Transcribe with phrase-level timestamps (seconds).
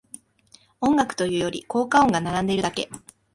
[0.81, 2.89] 音楽というより効果音が並んでるだけ